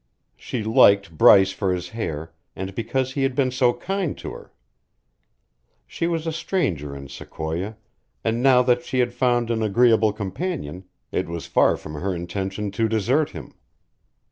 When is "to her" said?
4.17-4.51